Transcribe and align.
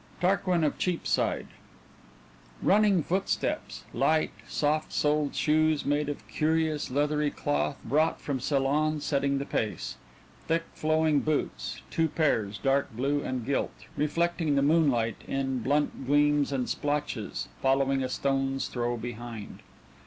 TARQUIN 0.19 0.63
OF 0.63 0.79
CHEAPSIDE 0.79 1.45
Running 2.63 3.03
footsteps 3.03 3.83
light, 3.93 4.31
soft 4.47 4.91
soled 4.91 5.35
shoes 5.35 5.85
made 5.85 6.09
of 6.09 6.27
curious 6.27 6.89
leathery 6.89 7.29
cloth 7.29 7.77
brought 7.85 8.19
from 8.19 8.39
Ceylon 8.39 8.99
setting 8.99 9.37
the 9.37 9.45
pace; 9.45 9.97
thick 10.47 10.63
flowing 10.73 11.19
boots, 11.19 11.83
two 11.91 12.07
pairs, 12.07 12.57
dark 12.57 12.91
blue 12.95 13.21
and 13.21 13.45
gilt, 13.45 13.75
reflecting 13.95 14.55
the 14.55 14.63
moonlight 14.63 15.17
in 15.27 15.59
blunt 15.59 16.07
gleams 16.07 16.51
and 16.51 16.67
splotches, 16.67 17.47
following 17.61 18.03
a 18.03 18.09
stone's 18.09 18.69
throw 18.69 18.97
behind. 18.97 19.59